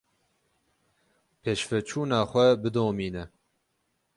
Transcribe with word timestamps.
Pêşveçûna 1.41 2.19
xwe 2.31 2.47
bidomîne. 2.61 3.23